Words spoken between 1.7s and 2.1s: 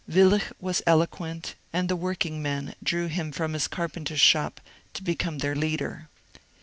and the